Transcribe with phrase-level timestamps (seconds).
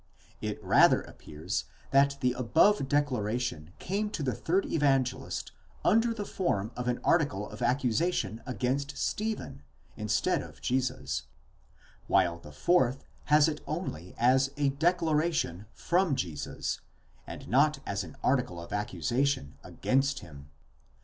[0.41, 5.51] It rather appears that the above declaration came to the third Evangelist
[5.85, 9.61] under the form of an article of accusation against Stephen,
[9.95, 11.27] instead of Jesus;
[12.07, 16.81] while the fourth has it only as a declaration from Jesus,
[17.27, 20.49] and not as an article of accusation against him.